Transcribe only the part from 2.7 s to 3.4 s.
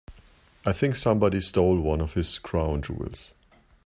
jewels.